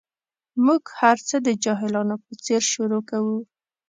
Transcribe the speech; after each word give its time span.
موږ 0.65 0.83
هر 0.99 1.17
څه 1.27 1.35
د 1.47 1.47
جاهلانو 1.63 2.15
په 2.25 2.31
څېر 2.43 2.61
شروع 2.73 3.01
کوو. 3.09 3.37